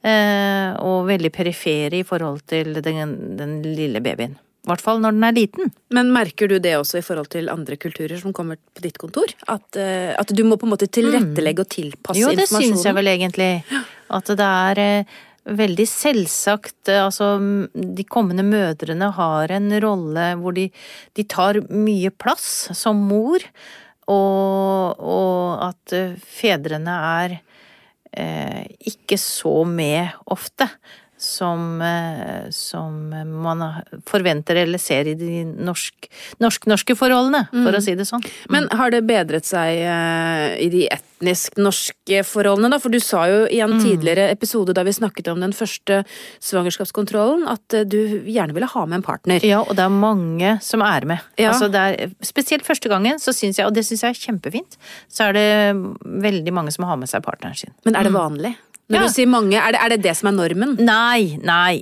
Eh, 0.02 0.72
og 0.82 1.06
veldig 1.12 1.30
perifere 1.30 2.00
i 2.00 2.06
forhold 2.06 2.42
til 2.50 2.80
den, 2.82 3.12
den 3.38 3.60
lille 3.62 4.02
babyen. 4.02 4.34
I 4.62 4.70
hvert 4.70 4.84
fall 4.84 5.00
når 5.02 5.16
den 5.16 5.26
er 5.26 5.34
liten. 5.34 5.72
Men 5.94 6.12
merker 6.14 6.50
du 6.50 6.60
det 6.62 6.76
også 6.78 7.00
i 7.00 7.06
forhold 7.06 7.32
til 7.34 7.50
andre 7.50 7.78
kulturer 7.82 8.20
som 8.22 8.34
kommer 8.34 8.60
på 8.62 8.84
ditt 8.84 9.00
kontor? 9.02 9.34
At, 9.50 9.66
uh, 9.74 10.14
at 10.14 10.34
du 10.38 10.44
må 10.46 10.58
på 10.62 10.68
en 10.68 10.74
måte 10.76 10.86
tilrettelegge 10.86 11.66
og 11.66 11.72
tilpasse 11.74 12.22
informasjonen? 12.22 12.38
Jo, 12.38 12.62
det 12.62 12.68
syns 12.70 12.86
jeg 12.86 12.98
vel 12.98 13.10
egentlig. 13.10 13.50
At 14.14 14.30
det 14.38 14.50
er 14.70 14.84
uh, 14.84 15.18
veldig 15.46 15.88
selvsagt 15.90 16.92
uh, 16.92 17.06
Altså, 17.08 17.34
de 17.74 18.06
kommende 18.08 18.46
mødrene 18.48 19.12
har 19.18 19.54
en 19.56 19.70
rolle 19.84 20.32
hvor 20.42 20.58
de, 20.58 20.70
de 21.18 21.28
tar 21.28 21.62
mye 21.70 22.12
plass 22.14 22.72
som 22.78 23.00
mor, 23.10 23.44
og, 24.12 25.00
og 25.00 25.62
at 25.70 25.94
fedrene 26.26 26.98
er 27.22 27.40
ikke 28.84 29.16
så 29.16 29.62
med 29.64 30.18
ofte 30.34 30.66
som, 31.22 31.82
eh, 31.82 32.50
som 32.50 33.10
man 33.44 33.64
forventer 34.10 34.56
eller 34.56 34.82
ser 34.82 35.08
i 35.08 35.14
de 35.18 35.44
norsk, 35.46 36.10
norsk-norske 36.42 36.96
forholdene, 36.98 37.46
for 37.52 37.70
mm. 37.70 37.78
å 37.78 37.84
si 37.86 37.96
det 37.98 38.08
sånn. 38.10 38.24
Mm. 38.26 38.56
Men 38.56 38.68
har 38.80 38.94
det 38.94 39.04
bedret 39.06 39.48
seg 39.48 39.84
eh, 39.86 40.58
i 40.66 40.70
de 40.74 40.88
etnisk 40.92 41.60
norske 41.62 42.24
forholdene, 42.26 42.72
da? 42.74 42.80
For 42.82 42.94
du 42.94 42.98
sa 43.04 43.28
jo 43.30 43.44
i 43.46 43.62
en 43.62 43.76
mm. 43.78 43.84
tidligere 43.86 44.30
episode 44.34 44.74
da 44.78 44.86
vi 44.88 44.96
snakket 44.98 45.30
om 45.34 45.44
den 45.46 45.54
første 45.54 46.02
svangerskapskontrollen, 46.42 47.46
at 47.52 47.78
eh, 47.78 47.86
du 47.86 48.26
gjerne 48.26 48.58
ville 48.58 48.72
ha 48.74 48.86
med 48.88 49.02
en 49.02 49.06
partner. 49.06 49.46
Ja, 49.46 49.62
og 49.62 49.78
det 49.78 49.86
er 49.86 49.94
mange 49.94 50.58
som 50.66 50.82
er 50.86 51.06
med. 51.14 51.30
Ja. 51.38 51.54
Altså 51.54 51.70
er, 51.70 52.16
spesielt 52.26 52.66
første 52.66 52.90
gangen, 52.90 53.22
så 53.22 53.36
syns 53.36 53.62
jeg, 53.62 53.70
og 53.70 53.78
det 53.78 53.86
syns 53.86 54.08
jeg 54.08 54.18
er 54.18 54.26
kjempefint, 54.26 54.82
så 55.12 55.30
er 55.30 55.38
det 55.38 55.48
veldig 56.02 56.58
mange 56.58 56.74
som 56.74 56.90
har 56.90 56.98
med 56.98 57.14
seg 57.14 57.22
partneren 57.26 57.58
sin. 57.58 57.78
Men 57.86 58.00
er 58.00 58.10
det 58.10 58.18
vanlig? 58.18 58.56
Når 58.92 59.00
ja. 59.00 59.08
du 59.08 59.14
sier 59.16 59.30
mange, 59.32 59.56
er 59.56 59.76
det, 59.76 59.80
er 59.82 59.94
det, 59.94 60.00
det 60.04 60.14
som 60.20 60.30
er 60.32 60.36
normen? 60.36 60.76
Nei, 60.84 61.38
nei, 61.48 61.80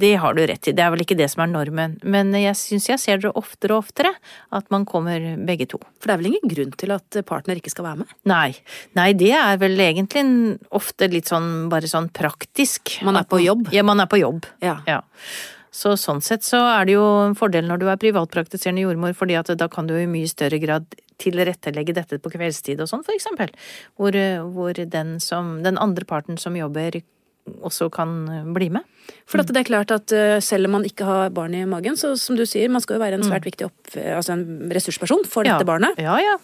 det 0.00 0.14
har 0.22 0.36
du 0.36 0.42
rett 0.48 0.70
i. 0.70 0.74
Det 0.76 0.84
er 0.84 0.92
vel 0.94 1.04
ikke 1.04 1.18
det 1.18 1.28
som 1.32 1.44
er 1.44 1.52
normen. 1.52 1.98
Men 2.02 2.32
jeg 2.38 2.56
syns 2.58 2.88
jeg 2.88 3.02
ser 3.02 3.22
det 3.22 3.34
oftere 3.38 3.76
og 3.76 3.84
oftere, 3.84 4.14
at 4.54 4.68
man 4.72 4.86
kommer 4.88 5.20
begge 5.46 5.68
to. 5.70 5.80
For 6.00 6.08
det 6.08 6.16
er 6.16 6.22
vel 6.22 6.32
ingen 6.32 6.54
grunn 6.54 6.74
til 6.80 6.94
at 6.96 7.20
partner 7.28 7.60
ikke 7.60 7.72
skal 7.74 7.90
være 7.90 8.02
med? 8.02 8.14
Nei. 8.28 8.50
Nei, 8.98 9.10
det 9.18 9.32
er 9.36 9.60
vel 9.60 9.76
egentlig 9.84 10.24
ofte 10.74 11.08
litt 11.12 11.30
sånn 11.30 11.68
bare 11.72 11.90
sånn 11.90 12.08
praktisk. 12.14 12.98
Man 13.06 13.20
er 13.20 13.28
på 13.28 13.42
jobb? 13.42 13.68
Ja, 13.74 13.84
man 13.86 14.00
er 14.02 14.08
på 14.10 14.20
jobb. 14.22 14.48
Ja. 14.64 14.78
ja. 14.88 15.02
Så 15.72 15.94
sånn 15.96 16.20
sett 16.20 16.44
så 16.44 16.60
er 16.74 16.84
det 16.88 16.98
jo 16.98 17.04
en 17.22 17.36
fordel 17.38 17.64
når 17.68 17.80
du 17.80 17.86
er 17.88 18.00
privatpraktiserende 18.00 18.84
jordmor, 18.84 19.14
fordi 19.16 19.38
at 19.40 19.48
da 19.56 19.70
kan 19.72 19.88
du 19.88 19.94
i 19.96 20.08
mye 20.10 20.28
større 20.28 20.60
grad 20.60 20.84
tilrettelegge 21.22 21.94
dette 21.96 22.18
på 22.20 22.32
kveldstid 22.34 22.82
og 22.82 22.90
sånn, 22.90 23.04
for 23.06 23.16
eksempel. 23.16 23.52
Hvor, 23.96 24.16
hvor 24.52 24.76
den, 24.76 25.16
som, 25.22 25.58
den 25.64 25.80
andre 25.80 26.04
parten 26.08 26.36
som 26.40 26.58
jobber 26.58 27.00
også 27.62 27.88
kan 27.90 28.12
bli 28.54 28.68
med. 28.70 28.86
For 29.26 29.42
det 29.42 29.58
er 29.58 29.66
klart 29.66 29.92
at 29.94 30.12
uh, 30.14 30.38
selv 30.44 30.68
om 30.68 30.76
man 30.78 30.86
ikke 30.86 31.06
har 31.08 31.32
barn 31.34 31.56
i 31.58 31.64
magen, 31.66 31.96
så 31.98 32.14
som 32.20 32.38
du 32.38 32.44
sier, 32.46 32.70
man 32.70 32.84
skal 32.84 32.98
jo 32.98 33.02
være 33.02 33.18
en 33.18 33.26
svært 33.26 33.42
mm. 33.42 33.48
viktig 33.50 33.66
opp, 33.66 33.94
altså 33.98 34.36
en 34.36 34.72
ressursperson 34.72 35.26
for 35.28 35.48
dette 35.48 35.64
ja. 35.64 35.68
barnet. 35.68 35.98
Ja, 36.02 36.18
ja. 36.22 36.36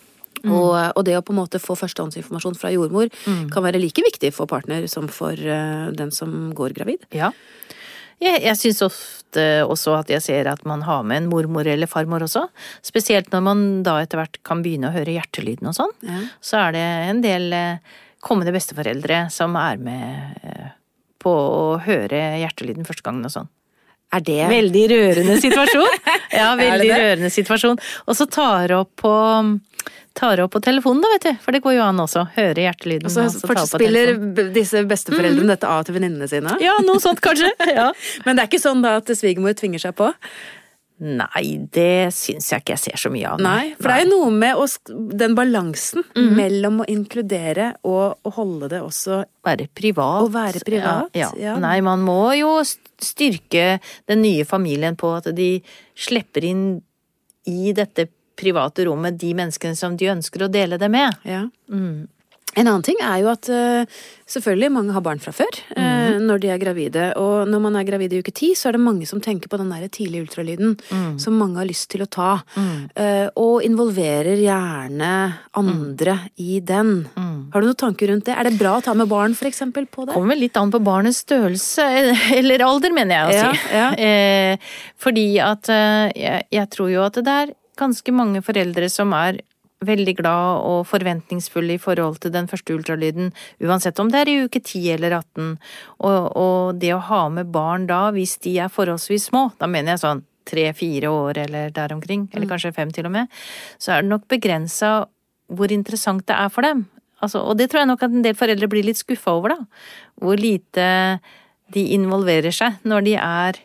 Mm. 0.43 0.53
Og, 0.55 0.73
og, 0.95 1.01
det 1.07 1.17
å 1.19 1.23
på 1.27 1.35
en 1.35 1.41
måte 1.41 1.59
få 1.59 1.75
førstehåndsinformasjon 1.79 2.59
fra 2.59 2.71
jordmor 2.71 3.09
mm. 3.11 3.49
kan 3.51 3.65
være 3.65 3.81
like 3.83 4.03
viktig 4.07 4.31
for 4.35 4.51
partner 4.51 4.87
som 4.91 5.09
for 5.11 5.35
uh, 5.35 5.89
den 5.95 6.13
som 6.15 6.53
går 6.55 6.77
gravid. 6.79 7.07
Ja. 7.15 7.33
Jeg, 8.23 8.41
jeg 8.43 8.59
syns 8.59 8.83
ofte 8.87 9.45
også 9.69 9.95
at 9.99 10.11
jeg 10.11 10.25
ser 10.25 10.49
at 10.51 10.65
man 10.67 10.83
har 10.87 11.05
med 11.07 11.23
en 11.23 11.31
mormor 11.31 11.69
eller 11.69 11.91
farmor 11.91 12.25
også. 12.27 12.47
Spesielt 12.85 13.31
når 13.35 13.45
man 13.47 13.65
da 13.87 13.99
etter 14.03 14.23
hvert 14.23 14.41
kan 14.47 14.65
begynne 14.65 14.91
å 14.91 14.97
høre 14.97 15.15
hjertelyden 15.15 15.71
og 15.71 15.77
sånn. 15.79 15.95
Ja. 16.07 16.23
Så 16.43 16.59
er 16.63 16.75
det 16.75 16.87
en 17.13 17.23
del 17.25 17.53
eh, 17.55 18.01
kommende 18.25 18.55
besteforeldre 18.57 19.27
som 19.35 19.55
er 19.61 19.79
med 19.83 20.43
eh, 20.43 20.75
på 21.23 21.31
å 21.31 21.79
høre 21.85 22.25
hjertelyden 22.43 22.89
første 22.89 23.07
gangen 23.07 23.29
og 23.29 23.35
sånn. 23.35 23.49
Er 24.15 24.25
det 24.25 24.41
Veldig 24.49 24.85
rørende 24.95 25.37
situasjon. 25.41 26.05
Ja, 26.39 26.53
veldig 26.59 26.89
rørende 26.93 27.31
situasjon. 27.33 27.79
Og 28.05 28.17
så 28.17 28.27
tar 28.31 28.73
opp 28.77 28.91
på 29.01 29.13
tar 30.19 30.43
opp 30.43 30.53
på 30.57 30.63
telefonen, 30.65 31.05
da, 31.05 31.13
vet 31.15 31.27
du. 31.29 31.41
For 31.45 31.55
det 31.55 31.63
går 31.65 31.79
jo 31.79 31.87
an 31.87 32.03
også. 32.03 32.27
Høre 32.35 32.67
hjertelyden. 32.67 33.07
Og 33.07 33.15
så 33.15 33.47
fortsatt 33.47 33.77
spiller 33.77 34.15
disse 34.55 34.83
besteforeldrene 34.89 35.47
mm. 35.47 35.55
dette 35.55 35.71
av 35.71 35.87
til 35.87 35.99
venninnene 35.99 36.31
sine? 36.31 36.59
Ja, 36.65 36.77
noe 36.85 37.03
sånt 37.03 37.23
kanskje. 37.25 37.55
Ja. 37.69 37.91
Men 38.25 38.39
det 38.39 38.43
er 38.43 38.49
ikke 38.49 38.63
sånn 38.63 38.81
da 38.83 38.97
at 38.99 39.11
svigermor 39.15 39.53
tvinger 39.55 39.83
seg 39.83 39.93
på? 39.99 40.09
Nei, 40.99 41.61
det 41.71 42.11
syns 42.17 42.49
jeg 42.51 42.65
ikke 42.65 42.75
jeg 42.75 42.83
ser 42.83 42.99
så 42.99 43.11
mye 43.15 43.31
av. 43.31 43.43
Nei, 43.45 43.75
For 43.79 43.87
det 43.87 43.95
er 43.95 44.03
jo 44.03 44.09
noe 44.17 44.31
med 44.35 44.59
å, 44.59 44.65
den 45.21 45.37
balansen 45.39 46.03
mm. 46.17 46.33
mellom 46.35 46.81
å 46.83 46.89
inkludere 46.91 47.69
og 47.87 48.19
å 48.27 48.33
holde 48.35 48.73
det 48.73 48.81
også 48.83 49.21
Være 49.47 49.69
privat. 49.71 50.25
Å 50.27 50.33
være 50.33 50.65
privat. 50.67 51.15
Ja, 51.15 51.29
ja. 51.39 51.53
ja, 51.53 51.55
Nei, 51.63 51.77
man 51.87 52.03
må 52.05 52.33
jo 52.37 52.57
styrke 52.67 53.79
den 54.11 54.25
nye 54.25 54.49
familien 54.49 54.99
på 54.99 55.13
at 55.21 55.31
de 55.39 55.53
slipper 55.95 56.49
inn 56.51 56.67
i 57.49 57.71
dette 57.77 58.09
private 58.39 58.87
rommet 58.89 59.19
de 59.21 59.33
menneskene 59.37 59.79
som 59.79 59.97
de 59.99 60.13
ønsker 60.15 60.47
å 60.47 60.53
dele 60.53 60.79
det 60.81 60.91
med. 60.93 61.19
Ja. 61.29 61.47
Mm. 61.73 62.07
En 62.57 62.67
annen 62.67 62.83
ting 62.83 62.99
er 63.05 63.21
jo 63.23 63.29
at 63.31 63.49
uh, 63.53 63.99
selvfølgelig 64.29 64.71
mange 64.73 64.95
har 64.97 65.03
barn 65.05 65.21
fra 65.23 65.33
før 65.37 65.59
mm. 65.77 66.25
når 66.25 66.41
de 66.43 66.51
er 66.51 66.61
gravide. 66.61 67.05
Og 67.21 67.51
når 67.51 67.61
man 67.63 67.77
er 67.79 67.87
gravid 67.87 68.15
i 68.17 68.23
uke 68.25 68.33
ti, 68.35 68.51
så 68.59 68.71
er 68.71 68.79
det 68.79 68.83
mange 68.83 69.07
som 69.09 69.21
tenker 69.23 69.51
på 69.53 69.61
den 69.61 69.71
der 69.71 69.85
tidlige 69.93 70.27
ultralyden 70.27 70.75
mm. 70.89 71.19
som 71.23 71.37
mange 71.39 71.61
har 71.61 71.69
lyst 71.69 71.91
til 71.93 72.03
å 72.03 72.09
ta. 72.11 72.31
Mm. 72.59 72.89
og 73.41 73.65
involverer 73.67 74.41
gjerne 74.41 75.11
andre 75.59 76.15
mm. 76.19 76.27
i 76.45 76.59
den. 76.65 76.93
Mm. 77.15 77.37
Har 77.53 77.63
du 77.63 77.69
noen 77.69 77.81
tanker 77.85 78.11
rundt 78.13 78.27
det? 78.27 78.35
Er 78.35 78.49
det 78.49 78.59
bra 78.59 78.77
å 78.79 78.85
ta 78.85 78.95
med 78.97 79.11
barn 79.11 79.37
for 79.39 79.49
eksempel, 79.51 79.87
på 79.87 80.09
det? 80.09 80.17
Kommer 80.17 80.39
litt 80.39 80.57
an 80.59 80.73
på 80.73 80.81
barnets 80.83 81.23
størrelse, 81.27 81.87
eller 82.39 82.65
alder, 82.67 82.95
mener 82.97 83.15
jeg 83.15 83.29
å 83.29 83.37
si. 83.37 83.73
Ja, 83.77 83.89
ja. 84.01 84.59
fordi 85.05 85.29
at 85.45 85.71
jeg, 85.71 86.49
jeg 86.55 86.71
tror 86.75 86.93
jo 86.93 87.07
at 87.07 87.21
det 87.23 87.39
er 87.45 87.58
ganske 87.79 88.15
mange 88.15 88.43
foreldre 88.45 88.91
som 88.93 89.15
er 89.17 89.41
veldig 89.87 90.15
glad 90.19 90.65
og 90.67 90.87
forventningsfulle 90.91 91.77
i 91.77 91.81
forhold 91.83 92.19
til 92.23 92.33
den 92.35 92.49
første 92.51 92.75
ultralyden, 92.75 93.31
uansett 93.63 94.01
om 94.03 94.11
det 94.11 94.25
er 94.25 94.33
i 94.33 94.41
uke 94.43 94.61
10 94.61 94.89
eller 94.97 95.15
18. 95.21 95.53
Og, 96.03 96.19
og 96.35 96.81
det 96.83 96.91
å 96.97 97.05
ha 97.11 97.21
med 97.31 97.53
barn 97.55 97.87
da, 97.91 98.09
hvis 98.15 98.39
de 98.43 98.57
er 98.65 98.73
forholdsvis 98.75 99.29
små, 99.31 99.49
da 99.61 99.71
mener 99.71 99.95
jeg 99.95 100.03
sånn 100.03 100.25
tre-fire 100.49 101.13
år 101.13 101.43
eller 101.45 101.73
der 101.77 101.95
omkring, 101.95 102.27
eller 102.33 102.49
mm. 102.49 102.53
kanskje 102.55 102.75
fem 102.75 102.93
til 102.95 103.07
og 103.07 103.15
med, 103.15 103.41
så 103.79 103.95
er 103.95 104.03
det 104.03 104.11
nok 104.11 104.27
begrensa 104.33 104.93
hvor 105.49 105.73
interessant 105.73 106.27
det 106.29 106.37
er 106.37 106.51
for 106.53 106.67
dem. 106.67 106.87
Altså, 107.23 107.43
og 107.43 107.59
det 107.59 107.69
tror 107.71 107.83
jeg 107.83 107.91
nok 107.91 108.05
at 108.07 108.15
en 108.15 108.25
del 108.25 108.37
foreldre 108.39 108.69
blir 108.71 108.87
litt 108.87 109.01
skuffa 109.01 109.35
over, 109.37 109.55
da. 109.55 109.85
Hvor 110.23 110.39
lite 110.39 110.87
de 111.75 111.83
involverer 111.95 112.55
seg 112.55 112.79
når 112.89 113.05
de 113.07 113.19
er 113.21 113.59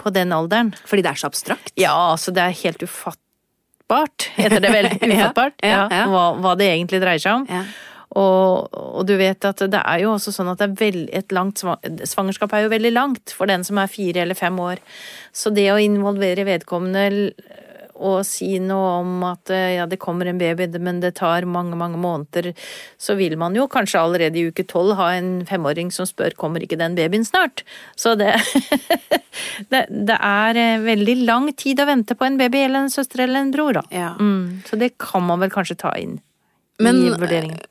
på 0.00 0.12
den 0.12 0.32
alderen. 0.34 0.74
Fordi 0.86 1.04
det 1.04 1.12
er 1.12 1.20
så 1.20 1.30
abstrakt? 1.30 1.72
Ja, 1.78 1.94
altså 2.12 2.34
det 2.34 2.42
er 2.42 2.60
helt 2.64 2.84
ufattelig 2.84 3.25
ufattbart, 3.86 4.30
heter 4.36 4.60
det 4.60 4.70
vel. 4.72 4.86
Ufattbart. 5.16 5.54
ja, 5.62 5.88
ja, 5.90 6.06
hva, 6.10 6.34
hva, 6.40 6.56
det 6.56 6.70
egentlig 6.72 7.00
dreier 7.00 7.22
seg 7.22 7.42
om. 7.42 7.66
Og, 8.16 8.72
og, 8.72 9.02
du 9.06 9.16
vet 9.18 9.44
at 9.44 9.58
det 9.68 9.82
er 9.82 10.00
jo 10.00 10.14
også 10.14 10.32
sånn 10.32 10.48
at 10.48 10.58
det 10.58 10.70
er 10.70 10.76
veld, 10.78 11.08
et 11.12 11.32
langt 11.32 11.60
svangerskap 11.60 12.52
er 12.54 12.64
jo 12.64 12.72
veldig 12.72 12.92
langt 12.94 13.34
for 13.34 13.46
den 13.46 13.64
som 13.66 13.78
er 13.78 13.90
fire 13.90 14.22
eller 14.22 14.38
fem 14.38 14.56
år. 14.58 14.80
Så 15.32 15.50
det 15.50 15.68
å 15.72 15.80
involvere 15.82 16.46
vedkommende 16.46 17.32
og 17.96 18.20
si 18.28 18.56
noe 18.62 18.92
om 19.00 19.24
at 19.28 19.52
eh, 19.54 19.76
ja, 19.76 19.86
det 19.88 20.00
kommer 20.02 20.28
en 20.30 20.40
baby, 20.40 20.68
men 20.82 21.00
det 21.02 21.14
tar 21.20 21.46
mange, 21.48 21.76
mange 21.78 22.00
måneder, 22.00 22.52
så 22.98 23.16
vil 23.18 23.36
man 23.40 23.56
jo 23.56 23.68
kanskje 23.72 24.02
allerede 24.02 24.40
i 24.40 24.46
uke 24.50 24.66
tolv 24.68 24.96
ha 25.00 25.12
en 25.16 25.40
femåring 25.48 25.92
som 25.94 26.08
spør 26.08 26.36
kommer 26.38 26.64
ikke 26.64 26.78
den 26.80 26.96
babyen 26.98 27.26
snart. 27.26 27.64
Så 27.96 28.14
det, 28.18 28.34
det, 29.72 29.86
det 29.88 30.20
er 30.20 30.62
eh, 30.62 30.84
veldig 30.84 31.18
lang 31.24 31.50
tid 31.56 31.82
å 31.82 31.88
vente 31.88 32.18
på 32.18 32.28
en 32.28 32.38
baby 32.40 32.66
eller 32.66 32.86
en 32.86 32.92
søster 32.92 33.26
eller 33.26 33.44
en 33.44 33.52
bror, 33.54 33.80
da. 33.80 33.86
Ja. 33.94 34.14
Mm, 34.20 34.62
så 34.68 34.80
det 34.80 34.94
kan 35.02 35.26
man 35.26 35.42
vel 35.44 35.52
kanskje 35.54 35.80
ta 35.86 35.96
inn. 36.00 36.18
Men, 36.78 36.98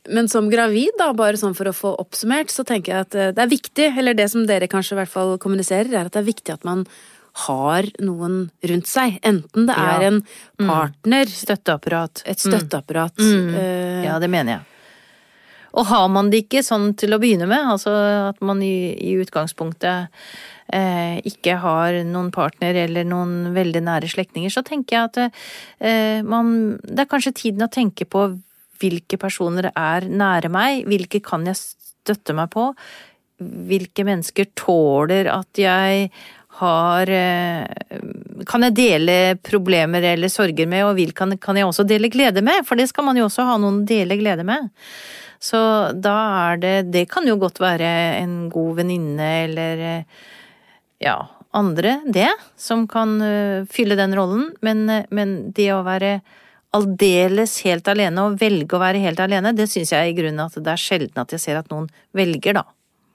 men, 0.09 0.29
som 0.29 0.47
gravid, 0.49 0.95
da, 0.97 1.11
bare 1.13 1.37
sånn 1.37 1.53
for 1.53 1.69
å 1.69 1.75
få 1.77 1.91
oppsummert, 2.01 2.49
så 2.49 2.65
tenker 2.65 2.91
jeg 2.91 3.05
at 3.05 3.17
eh, 3.17 3.33
det 3.37 3.43
er 3.43 3.51
viktig, 3.51 3.89
eller 4.01 4.17
det 4.17 4.31
som 4.33 4.47
dere 4.49 4.69
kanskje 4.71 4.95
i 4.95 4.99
hvert 5.03 5.13
fall 5.13 5.35
kommuniserer, 5.41 5.91
er 5.93 6.07
at 6.07 6.15
det 6.15 6.23
er 6.23 6.31
viktig 6.31 6.55
at 6.55 6.65
man 6.65 6.87
har 7.35 7.87
noen 7.99 8.45
rundt 8.69 8.87
seg. 8.87 9.19
Enten 9.25 9.67
det 9.67 9.75
er 9.75 10.05
ja. 10.05 10.11
en 10.11 10.21
mm. 10.21 10.69
partner 10.69 11.27
mm. 11.27 11.35
Støtteapparat. 11.35 12.23
Et 12.31 12.39
støtteapparat. 12.39 13.19
Mm. 13.19 13.51
Uh, 13.51 14.01
ja, 14.07 14.15
det 14.23 14.31
mener 14.31 14.57
jeg. 14.57 14.71
Og 15.75 15.87
har 15.89 16.07
man 16.07 16.29
det 16.31 16.45
ikke 16.45 16.63
sånn 16.63 16.93
til 16.95 17.11
å 17.11 17.19
begynne 17.19 17.49
med, 17.51 17.59
altså 17.73 17.91
at 18.31 18.37
man 18.45 18.61
i, 18.63 18.95
i 18.95 19.15
utgangspunktet 19.19 20.13
eh, 20.71 21.17
ikke 21.27 21.57
har 21.59 21.97
noen 22.07 22.31
partner 22.31 22.77
eller 22.85 23.07
noen 23.07 23.51
veldig 23.55 23.81
nære 23.83 24.11
slektninger, 24.13 24.53
så 24.53 24.63
tenker 24.63 24.95
jeg 24.95 25.09
at 25.09 25.19
eh, 25.25 26.21
man 26.23 26.77
Det 26.79 27.03
er 27.03 27.11
kanskje 27.11 27.35
tiden 27.41 27.67
å 27.67 27.71
tenke 27.71 28.07
på 28.07 28.29
hvilke 28.79 29.19
personer 29.19 29.67
er 29.71 30.07
nære 30.07 30.51
meg, 30.51 30.85
hvilke 30.87 31.19
kan 31.23 31.43
jeg 31.47 31.59
støtte 31.59 32.35
meg 32.37 32.51
på, 32.55 32.69
hvilke 33.67 34.05
mennesker 34.07 34.47
tåler 34.55 35.27
at 35.31 35.59
jeg 35.59 36.09
har 36.59 37.09
eh, 37.11 37.99
Kan 38.47 38.65
jeg 38.67 38.75
dele 38.77 39.17
problemer 39.43 40.03
eller 40.13 40.31
sorger 40.31 40.69
med, 40.69 40.85
og 40.87 40.95
hvilke 40.97 41.27
kan 41.41 41.59
jeg 41.59 41.67
også 41.67 41.85
dele 41.87 42.11
glede 42.13 42.43
med? 42.45 42.65
For 42.67 42.79
det 42.79 42.89
skal 42.91 43.07
man 43.07 43.19
jo 43.19 43.27
også 43.29 43.47
ha 43.47 43.57
noen 43.61 43.83
å 43.83 43.87
dele 43.87 44.17
glede 44.19 44.45
med. 44.47 44.69
Så 45.41 45.59
da 45.91 46.15
er 46.49 46.61
det 46.61 46.75
Det 46.93 47.05
kan 47.11 47.27
jo 47.27 47.37
godt 47.41 47.59
være 47.61 47.89
en 48.21 48.47
god 48.49 48.81
venninne 48.81 49.29
eller 49.45 49.83
ja, 51.03 51.17
andre, 51.55 51.99
det, 52.07 52.29
som 52.57 52.85
kan 52.87 53.15
uh, 53.21 53.65
fylle 53.71 53.97
den 53.99 54.15
rollen, 54.15 54.49
men, 54.65 54.85
men, 55.11 55.35
det 55.55 55.69
å 55.75 55.83
være 55.85 56.19
aldeles 56.75 57.57
helt 57.67 57.87
alene 57.87 58.25
og 58.25 58.39
velge 58.41 58.75
å 58.75 58.81
være 58.81 59.03
helt 59.03 59.19
alene, 59.23 59.53
det 59.55 59.67
syns 59.71 59.93
jeg 59.95 60.11
i 60.11 60.15
grunnen 60.17 60.43
at 60.47 60.57
det 60.59 60.71
er 60.73 60.81
sjelden 60.81 61.21
at 61.21 61.35
jeg 61.35 61.43
ser 61.43 61.59
at 61.59 61.69
noen 61.71 61.87
velger, 62.15 62.59
da. 62.59 62.65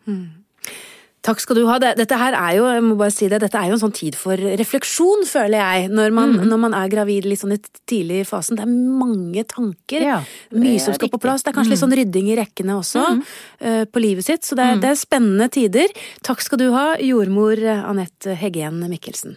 Mm. 0.09 0.40
Takk 1.27 1.43
skal 1.43 1.59
du 1.59 1.67
ha. 1.69 1.77
Dette 1.83 2.17
her 2.17 2.37
er 2.37 2.55
jo 2.57 2.69
jeg 2.71 2.85
må 2.87 2.95
bare 3.01 3.13
si 3.13 3.29
det, 3.29 3.43
dette 3.43 3.59
er 3.61 3.69
jo 3.69 3.77
en 3.77 3.83
sånn 3.83 3.97
tid 3.97 4.17
for 4.17 4.41
refleksjon, 4.61 5.27
føler 5.29 5.61
jeg, 5.61 5.91
når 5.93 6.15
man, 6.17 6.33
mm. 6.39 6.47
når 6.49 6.63
man 6.63 6.77
er 6.79 6.93
gravid 6.93 7.29
litt 7.29 7.43
sånn 7.43 7.57
i 7.57 7.61
tidlig 7.91 8.23
fasen. 8.31 8.57
Det 8.57 8.65
er 8.65 8.73
mange 8.73 9.45
tanker, 9.51 10.07
ja, 10.07 10.23
mye 10.57 10.81
som 10.81 10.97
skal 10.97 11.13
på 11.13 11.21
plass. 11.21 11.45
Det 11.45 11.53
er 11.53 11.59
kanskje 11.59 11.75
litt 11.75 11.83
sånn 11.83 11.97
rydding 12.01 12.33
i 12.33 12.39
rekkene 12.41 12.79
også 12.81 13.05
mm. 13.05 13.23
uh, 13.67 13.85
på 13.93 14.05
livet 14.07 14.31
sitt. 14.31 14.49
Så 14.49 14.57
det 14.57 14.65
er, 14.65 14.79
mm. 14.79 14.83
det 14.87 14.93
er, 14.95 14.99
spennende 15.01 15.51
tider. 15.53 15.95
Takk 16.25 16.41
skal 16.47 16.63
du 16.63 16.71
ha, 16.73 16.89
jordmor 17.05 17.61
Anette 17.77 18.39
Heggen 18.41 18.81
Mikkelsen. 18.89 19.37